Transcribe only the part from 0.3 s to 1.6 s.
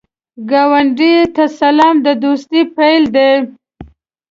ګاونډي ته